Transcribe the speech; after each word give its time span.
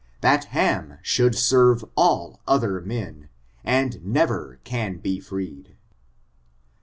That 0.21 0.45
Ham 0.45 0.97
should 1.03 1.35
serve 1.35 1.85
all 1.95 2.41
other 2.47 2.81
men, 2.81 3.29
and 3.63 4.03
never 4.03 4.59
can 4.63 4.97
be 4.97 5.19
freed. 5.19 5.75